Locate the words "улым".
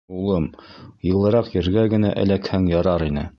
0.19-0.45